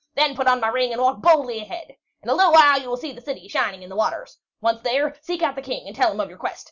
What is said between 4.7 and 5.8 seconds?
there, seek out the